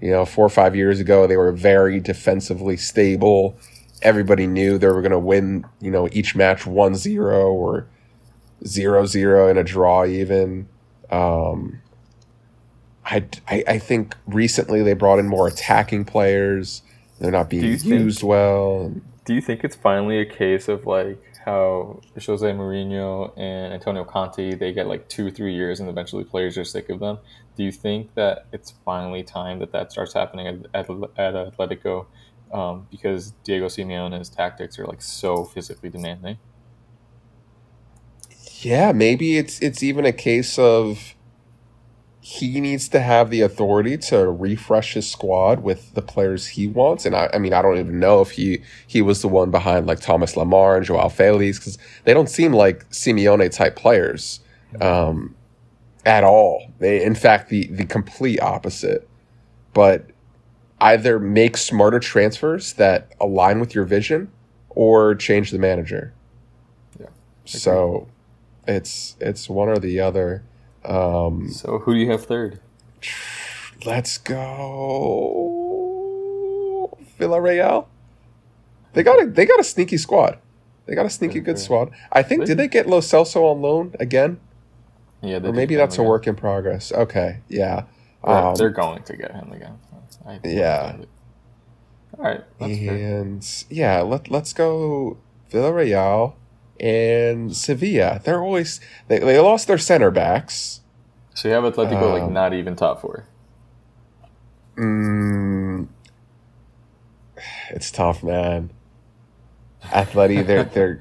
[0.00, 3.56] you know, four or five years ago, they were very defensively stable.
[4.02, 7.88] Everybody knew they were going to win, you know, each match 1 0 or
[8.66, 10.68] 0 0 in a draw, even.
[11.10, 11.80] Um,
[13.04, 16.82] I, I, I think recently they brought in more attacking players.
[17.18, 18.92] They're not being you think- used well.
[19.24, 24.54] Do you think it's finally a case of like how Jose Mourinho and Antonio Conte
[24.54, 27.18] they get like two three years and eventually players are sick of them?
[27.56, 32.06] Do you think that it's finally time that that starts happening at, at, at Atletico
[32.52, 36.38] um, because Diego Simeone's tactics are like so physically demanding?
[38.60, 41.14] Yeah, maybe it's it's even a case of
[42.28, 47.06] he needs to have the authority to refresh his squad with the players he wants.
[47.06, 49.86] And I, I mean, I don't even know if he he was the one behind
[49.86, 54.40] like Thomas Lemar and Joao Felix because they don't seem like Simeone type players
[54.78, 55.36] um,
[56.04, 56.70] at all.
[56.80, 59.08] They, in fact, the the complete opposite.
[59.72, 60.10] But
[60.82, 64.30] either make smarter transfers that align with your vision,
[64.68, 66.12] or change the manager.
[67.00, 67.06] Yeah,
[67.46, 68.08] So
[68.66, 70.42] it's it's one or the other.
[70.88, 72.60] Um, So who do you have third?
[73.84, 74.18] let's
[75.58, 77.86] go Villarreal.
[78.94, 80.38] They got a they got a sneaky squad.
[80.86, 81.90] They got a sneaky good squad.
[82.10, 84.40] I think did they get Lo Celso on loan again,
[85.20, 86.08] Yeah, they or maybe that's a again.
[86.08, 86.90] work in progress.
[86.92, 87.82] Okay, yeah,
[88.24, 89.74] They're, Um, they're going to get him again.
[90.26, 90.96] I- Yeah.
[92.16, 92.42] All right.
[92.58, 93.20] That's fair.
[93.20, 95.18] and yeah, let let's go
[95.52, 96.32] Villarreal
[96.80, 98.20] and Sevilla.
[98.24, 100.80] They're always they, they lost their center backs.
[101.34, 103.26] So you have Atletico like Um, not even top four.
[104.76, 105.88] Mm,
[107.70, 108.70] it's tough, man.
[109.84, 111.00] Atleti, they're they're.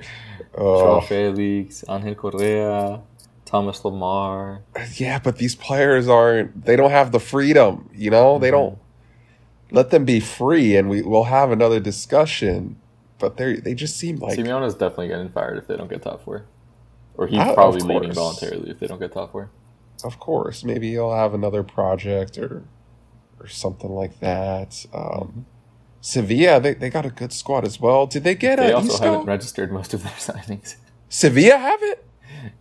[0.56, 3.02] Oh, Felix, Angel Correa,
[3.46, 4.62] Thomas Lemar.
[4.96, 6.66] yeah, but these players aren't.
[6.66, 7.90] They don't have the freedom.
[7.94, 8.80] You know, they don't.
[9.70, 12.78] Let them be free, and we will have another discussion.
[13.20, 16.02] But they they just seem like Simeone is definitely getting fired if they don't get
[16.04, 16.46] top four,
[17.16, 19.50] or he's Ah, of probably leaving voluntarily if they don't get top four.
[20.04, 22.64] of course, maybe he'll have another project or
[23.40, 24.86] or something like that.
[24.94, 25.46] Um,
[26.02, 28.06] Sevilla, they, they got a good squad as well.
[28.08, 29.04] Did they get They a also Isco?
[29.06, 30.76] haven't registered most of their signings.
[31.10, 32.06] Sevilla have it?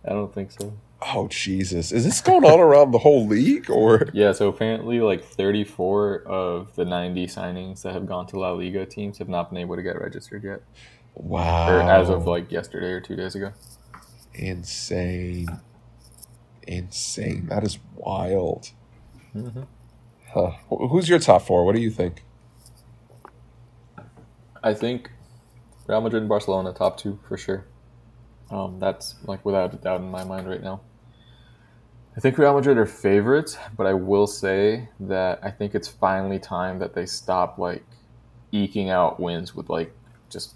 [0.03, 0.73] I don't think so.
[1.01, 1.91] Oh Jesus!
[1.91, 4.07] Is this going on around the whole league or?
[4.13, 8.85] Yeah, so apparently, like 34 of the 90 signings that have gone to La Liga
[8.85, 10.61] teams have not been able to get registered yet,
[11.13, 11.69] Wow!
[11.69, 13.53] or as of like yesterday or two days ago.
[14.33, 15.47] insane,
[16.67, 17.45] insane.
[17.47, 18.71] That is wild.
[19.35, 19.61] Mm-hmm.
[20.33, 20.51] Huh.
[20.69, 21.63] Who's your top four?
[21.65, 22.23] What do you think?
[24.63, 25.11] I think
[25.87, 27.65] Real Madrid and Barcelona top two for sure.
[28.49, 30.81] Um, that's like without a doubt in my mind right now.
[32.15, 36.39] I think Real Madrid are favorites, but I will say that I think it's finally
[36.39, 37.83] time that they stop like
[38.51, 39.93] eking out wins with like
[40.29, 40.55] just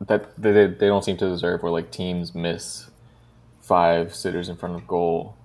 [0.00, 2.90] that they they don't seem to deserve where like teams miss
[3.60, 5.36] five sitters in front of goal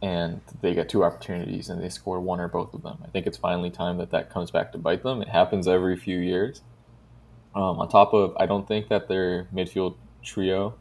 [0.00, 2.98] and they get two opportunities and they score one or both of them.
[3.04, 5.20] I think it's finally time that that comes back to bite them.
[5.22, 6.62] It happens every few years.
[7.54, 10.74] Um, on top of, I don't think that their midfield trio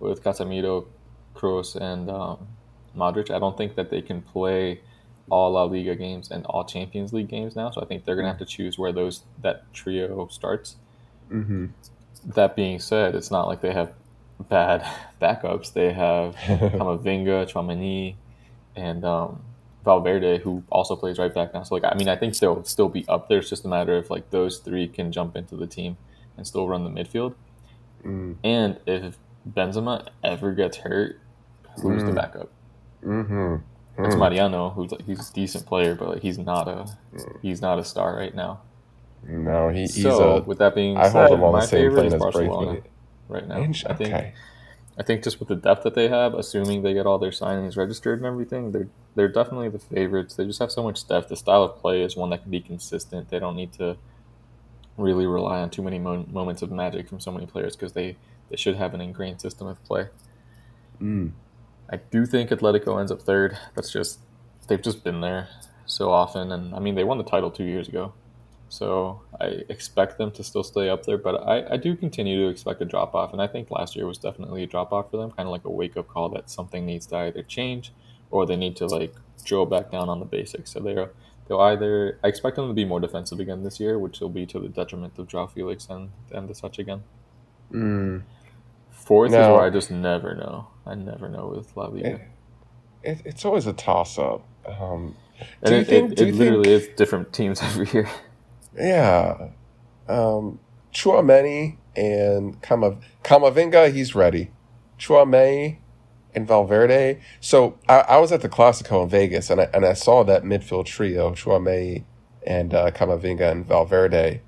[0.00, 0.86] with Casemiro,
[1.34, 2.46] Kroos, and um,
[2.96, 4.80] Modric, I don't think that they can play
[5.28, 7.70] all La Liga games and all Champions League games now.
[7.70, 10.76] So I think they're gonna have to choose where those that trio starts.
[11.30, 11.66] Mm-hmm.
[12.26, 13.92] That being said, it's not like they have
[14.48, 14.86] bad
[15.20, 15.72] backups.
[15.72, 18.14] They have Camavinga, Tchouameni,
[18.76, 19.42] and um,
[19.84, 21.62] Valverde, who also plays right back now.
[21.62, 23.38] So like, I mean, I think they'll still be up there.
[23.38, 25.96] It's just a matter of like those three can jump into the team
[26.36, 27.34] and still run the midfield.
[28.06, 28.36] Mm.
[28.44, 29.18] And if
[29.50, 31.18] Benzema ever gets hurt,
[31.82, 32.14] who's the Mm.
[32.14, 32.48] backup?
[33.04, 33.56] Mm-hmm.
[34.04, 34.18] It's Mm.
[34.18, 36.86] Mariano, who's like he's a decent player, but like he's not a
[37.42, 38.60] he's not a star right now.
[39.26, 40.40] No, he, he's so a.
[40.42, 42.90] with that being I said, hold him on the my favorite is Barcelona Braithwaite.
[43.28, 43.58] right now.
[43.58, 44.32] Inch- I think Okay.
[44.98, 47.76] I think just with the depth that they have, assuming they get all their signings
[47.76, 50.34] registered and everything, they're they're definitely the favorites.
[50.36, 51.28] They just have so much depth.
[51.28, 53.28] The style of play is one that can be consistent.
[53.30, 53.96] They don't need to
[54.96, 58.16] really rely on too many mo- moments of magic from so many players because they
[58.50, 60.08] they should have an ingrained system of play.
[61.00, 61.32] Mm.
[61.90, 63.58] I do think Atletico ends up third.
[63.74, 64.20] That's just
[64.68, 65.48] they've just been there
[65.84, 68.12] so often, and I mean they won the title two years ago,
[68.68, 71.18] so I expect them to still stay up there.
[71.18, 74.06] But I, I do continue to expect a drop off, and I think last year
[74.06, 76.50] was definitely a drop off for them, kind of like a wake up call that
[76.50, 77.92] something needs to either change
[78.30, 80.72] or they need to like drill back down on the basics.
[80.72, 81.10] So they're
[81.48, 84.46] they'll either I expect them to be more defensive again this year, which will be
[84.46, 87.02] to the detriment of Joao Felix and and the such again.
[87.72, 88.22] Mm.
[88.90, 90.68] Fourth is where I just never know.
[90.84, 92.06] I never know with La Liga.
[92.14, 92.20] It,
[93.02, 94.44] it, it's always a toss up.
[94.66, 95.14] Um,
[95.62, 96.12] And do you it, think?
[96.12, 96.90] it, do it literally think?
[96.90, 98.10] is different teams every year.
[98.76, 99.50] Yeah.
[100.08, 100.58] Um,
[100.92, 104.50] Tchouameni and Kama, Camavinga, he's ready.
[104.98, 105.78] Chua Tchouameni
[106.36, 107.18] and Valverde.
[107.40, 110.44] So I, I was at the Clasico in Vegas, and I, and I saw that
[110.44, 112.04] midfield trio, Tchouameni
[112.46, 114.42] and uh, Camavinga and Valverde.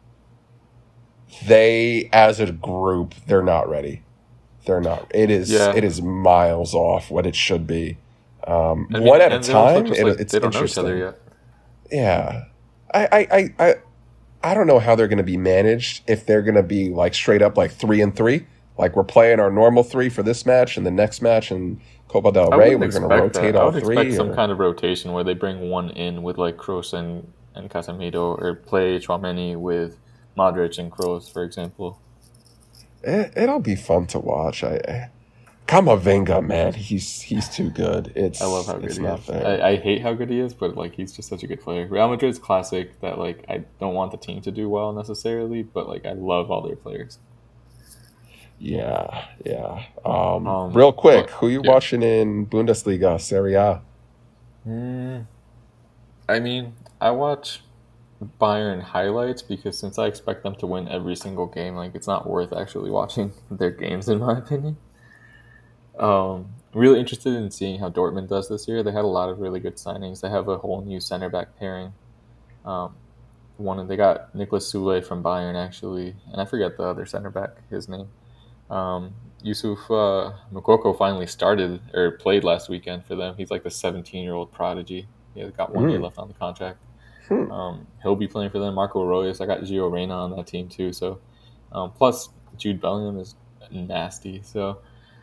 [1.46, 4.02] They, as a group, they're not ready.
[4.66, 5.10] They're not.
[5.14, 5.50] It is.
[5.50, 5.74] Yeah.
[5.74, 7.96] It is miles off what it should be.
[8.46, 9.92] Um, I mean, one at a and they're also time.
[9.92, 10.84] It, like, it's they don't know each interesting.
[10.84, 11.20] other yet.
[11.90, 12.44] Yeah.
[12.94, 13.74] I, I, I, I,
[14.42, 17.14] I don't know how they're going to be managed if they're going to be like
[17.14, 18.46] straight up like three and three.
[18.78, 22.32] Like we're playing our normal three for this match and the next match and Copa
[22.32, 22.76] del Rey.
[22.76, 23.56] We're going to rotate that.
[23.56, 23.96] I all would three.
[23.96, 27.68] expect some kind of rotation where they bring one in with like Kroos and and
[27.68, 29.98] Casemiro, or play Tchouameni with
[30.36, 31.98] Modric and Kroos, for example.
[33.02, 34.62] it, it'll be fun to watch.
[34.62, 35.10] I, I
[35.66, 38.12] Camavinga, man, he's he's too good.
[38.14, 39.28] It's I love how good he is.
[39.28, 41.86] I, I hate how good he is, but like he's just such a good player.
[41.86, 45.86] Real Madrid's classic that like I don't want the team to do well necessarily, but
[45.86, 47.18] like I love all their players.
[48.58, 49.84] Yeah, yeah.
[50.04, 51.70] Um, Um, real quick, who you yeah.
[51.70, 53.82] watching in Bundesliga, Serie A?
[54.66, 55.26] Mm,
[56.28, 57.62] I mean, I watch
[58.40, 62.28] Bayern highlights because since I expect them to win every single game, like it's not
[62.28, 64.78] worth actually watching their games, in my opinion.
[65.98, 68.82] Um, really interested in seeing how Dortmund does this year.
[68.82, 70.20] They had a lot of really good signings.
[70.20, 71.92] They have a whole new center back pairing.
[72.64, 72.96] Um,
[73.56, 77.50] one they got Nicholas Sule from Bayern actually, and I forget the other center back,
[77.70, 78.08] his name.
[78.70, 83.34] Um, Yusuf uh, Moukoko finally started or played last weekend for them.
[83.36, 85.06] He's like the 17 year old prodigy.
[85.34, 86.04] He has got one year Hmm.
[86.04, 86.78] left on the contract.
[87.28, 87.50] Hmm.
[87.52, 88.74] Um, he'll be playing for them.
[88.74, 90.92] Marco Reus, I got Gio Reyna on that team too.
[90.92, 91.20] So,
[91.72, 93.36] um, plus Jude Bellingham is
[93.70, 94.40] nasty.
[94.42, 94.78] So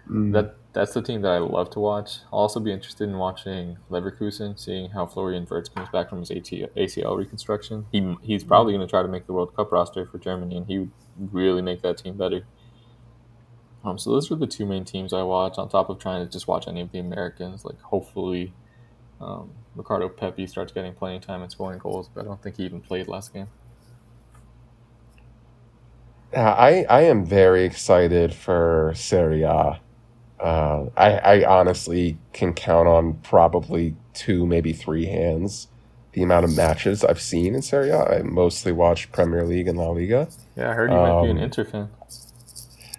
[0.09, 0.31] Mm.
[0.33, 2.19] that that's the team that I love to watch.
[2.31, 6.29] I'll also be interested in watching Leverkusen, seeing how Florian Wirtz comes back from his
[6.29, 7.87] AT- ACL reconstruction.
[7.91, 10.67] He he's probably going to try to make the World Cup roster for Germany, and
[10.67, 10.91] he would
[11.31, 12.45] really make that team better.
[13.85, 15.57] Um, so those are the two main teams I watch.
[15.57, 18.51] On top of trying to just watch any of the Americans, like hopefully,
[19.21, 22.63] um, Ricardo Pepi starts getting playing time and scoring goals, but I don't think he
[22.65, 23.47] even played last game.
[26.33, 29.79] Yeah, I, I am very excited for Serie A.
[30.39, 35.67] Uh, I, I honestly can count on probably two, maybe three hands
[36.13, 38.19] the amount of matches I've seen in Serie A.
[38.19, 40.29] I mostly watch Premier League and La Liga.
[40.55, 41.89] Yeah, I heard you might be an Um, Inter fan.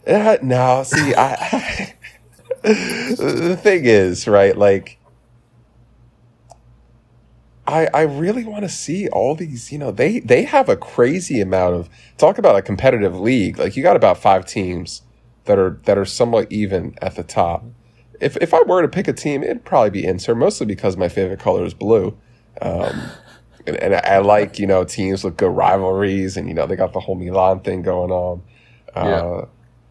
[0.06, 1.94] Uh, no, see, I,
[2.62, 4.56] the thing is, right?
[4.56, 4.98] Like,
[7.66, 9.72] I I really want to see all these.
[9.72, 11.88] You know, they they have a crazy amount of
[12.18, 13.58] talk about a competitive league.
[13.58, 15.02] Like, you got about five teams
[15.46, 17.64] that are that are somewhat even at the top.
[18.20, 21.08] If if I were to pick a team, it'd probably be Inter, mostly because my
[21.08, 22.16] favorite color is blue.
[22.62, 23.14] Um,
[23.66, 26.92] and, and I like you know teams with good rivalries, and you know they got
[26.92, 28.42] the whole Milan thing going on.
[28.94, 29.22] Uh, Yeah.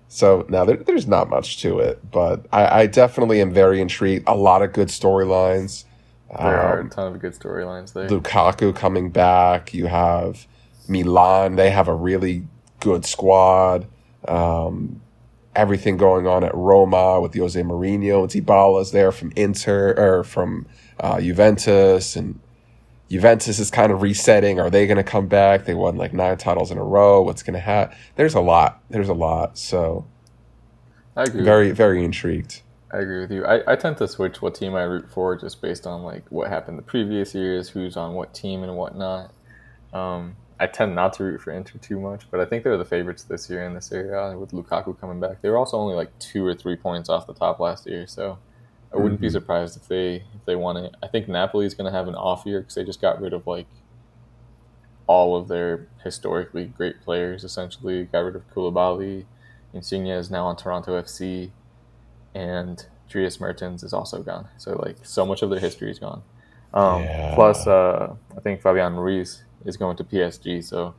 [0.07, 4.27] So now there, there's not much to it, but I, I, definitely am very intrigued.
[4.27, 5.83] A lot of good storylines.
[6.37, 8.07] There um, are a ton of good storylines there.
[8.07, 9.73] Lukaku coming back.
[9.73, 10.47] You have
[10.87, 11.55] Milan.
[11.55, 12.47] They have a really
[12.79, 13.87] good squad.
[14.27, 15.01] Um,
[15.55, 20.67] everything going on at Roma with Jose Mourinho and Dybala's there from Inter or from
[20.99, 22.39] uh, Juventus and
[23.09, 24.59] Juventus is kind of resetting.
[24.59, 25.65] Are they going to come back?
[25.65, 27.21] They won like nine titles in a row.
[27.21, 27.95] What's going to happen?
[28.15, 28.81] There's a lot.
[28.89, 29.57] There's a lot.
[29.57, 30.05] So,
[31.15, 31.43] I agree.
[31.43, 32.61] Very, very intrigued.
[32.91, 33.45] I agree with you.
[33.45, 36.49] I, I tend to switch what team I root for just based on like what
[36.49, 39.33] happened the previous years, who's on what team and whatnot.
[39.93, 42.85] Um, I tend not to root for Inter too much, but I think they're the
[42.85, 45.41] favorites this year in this area with Lukaku coming back.
[45.41, 48.37] They were also only like two or three points off the top last year, so
[48.93, 49.23] I wouldn't mm-hmm.
[49.23, 50.95] be surprised if they if they won it.
[51.03, 53.33] I think Napoli is going to have an off year because they just got rid
[53.33, 53.67] of like
[55.07, 57.43] all of their historically great players.
[57.43, 59.25] Essentially, got rid of Koulibaly.
[59.73, 61.51] Insigne is now on Toronto FC,
[62.33, 64.47] and Dries Mertens is also gone.
[64.57, 66.23] So like so much of their history is gone.
[66.73, 67.35] Um, yeah.
[67.35, 70.63] Plus, uh, I think Fabian Ruiz is going to PSG.
[70.63, 70.93] So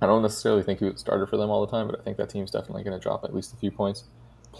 [0.00, 2.16] I don't necessarily think he would starter for them all the time, but I think
[2.18, 4.04] that team's definitely going to drop at least a few points.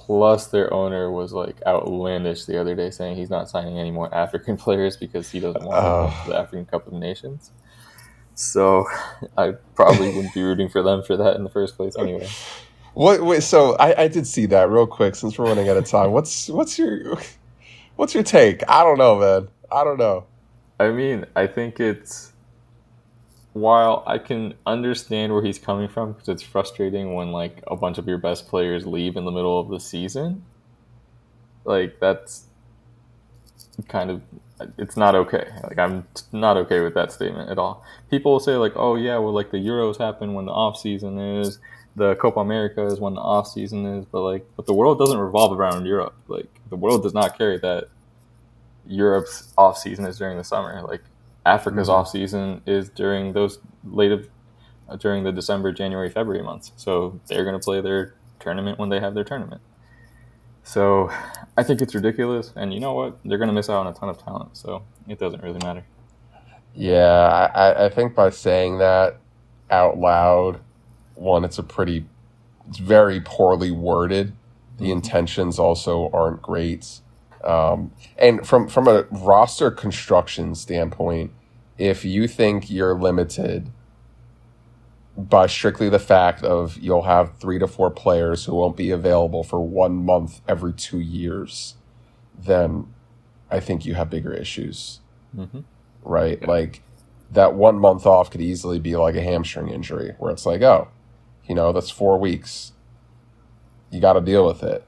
[0.06, 4.12] Plus, their owner was like outlandish the other day, saying he's not signing any more
[4.14, 7.50] African players because he doesn't want uh, the African Cup of Nations.
[8.34, 8.86] So
[9.36, 12.28] I probably wouldn't be rooting for them for that in the first place, anyway.
[12.94, 13.22] What?
[13.22, 16.12] Wait, so I, I did see that real quick since we're running out of time.
[16.12, 17.18] What's what's your
[17.96, 18.62] what's your take?
[18.68, 19.48] I don't know, man.
[19.70, 20.26] I don't know.
[20.78, 22.32] I mean, I think it's
[23.52, 27.98] while I can understand where he's coming from because it's frustrating when like a bunch
[27.98, 30.44] of your best players leave in the middle of the season,
[31.64, 32.44] like that's
[33.88, 34.22] kind of
[34.76, 35.48] it's not okay.
[35.62, 37.84] Like I'm not okay with that statement at all.
[38.10, 41.18] People will say like, "Oh yeah, well like the Euros happen when the off season
[41.18, 41.58] is,
[41.96, 45.18] the Copa America is when the off season is," but like but the world doesn't
[45.18, 46.14] revolve around Europe.
[46.26, 47.88] Like the world does not carry that
[48.86, 50.82] Europe's off season is during the summer.
[50.82, 51.02] Like
[51.46, 51.96] Africa's mm-hmm.
[51.96, 54.28] off season is during those late of
[54.88, 56.72] uh, during the December, January, February months.
[56.76, 59.60] So they're going to play their tournament when they have their tournament.
[60.62, 61.10] So
[61.56, 63.18] I think it's ridiculous, and you know what?
[63.24, 64.56] They're going to miss out on a ton of talent.
[64.56, 65.84] So it doesn't really matter.
[66.74, 69.16] Yeah, I, I think by saying that
[69.70, 70.60] out loud,
[71.14, 72.06] one, it's a pretty,
[72.68, 74.34] it's very poorly worded.
[74.76, 74.92] The mm-hmm.
[74.92, 77.00] intentions also aren't great.
[77.44, 81.32] Um, and from from a roster construction standpoint,
[81.76, 83.70] if you think you're limited
[85.16, 89.42] by strictly the fact of you'll have three to four players who won't be available
[89.42, 91.74] for one month every two years,
[92.38, 92.92] then
[93.50, 95.00] I think you have bigger issues.
[95.36, 95.60] Mm-hmm.
[96.02, 96.46] Right?
[96.46, 96.82] Like
[97.30, 100.88] that one month off could easily be like a hamstring injury where it's like, oh,
[101.46, 102.72] you know, that's four weeks.
[103.90, 104.86] You got to deal with it.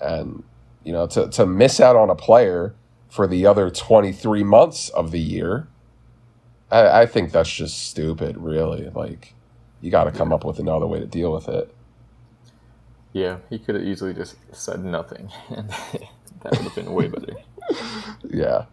[0.00, 0.44] And
[0.84, 2.74] you know, to, to miss out on a player
[3.08, 5.68] for the other 23 months of the year,
[6.70, 8.88] I, I think that's just stupid, really.
[8.90, 9.34] Like,
[9.80, 11.74] you got to come up with another way to deal with it.
[13.12, 15.68] Yeah, he could have easily just said nothing, and
[16.42, 17.34] that would have been way better.
[18.28, 18.66] yeah.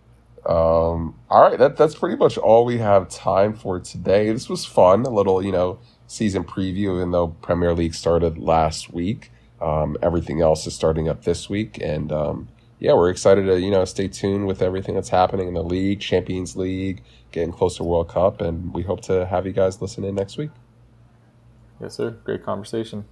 [0.45, 4.31] Um, all right, that that's pretty much all we have time for today.
[4.31, 8.93] This was fun, a little you know season preview, even though Premier League started last
[8.93, 9.31] week.
[9.61, 12.47] Um, everything else is starting up this week, and um,
[12.79, 15.99] yeah, we're excited to you know stay tuned with everything that's happening in the league,
[15.99, 20.03] Champions League, getting close to World Cup, and we hope to have you guys listen
[20.03, 20.51] in next week.
[21.81, 22.11] Yes, sir.
[22.23, 23.05] Great conversation.